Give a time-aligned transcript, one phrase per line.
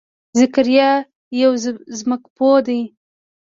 [0.39, 0.89] ذکریا
[1.41, 1.51] یو
[1.99, 2.81] ځمکپوه دی.